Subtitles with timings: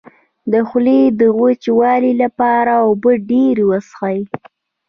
[0.51, 4.19] د خولې د وچوالي لپاره اوبه ډیرې وڅښئ